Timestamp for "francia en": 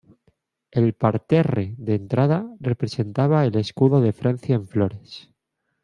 4.13-4.67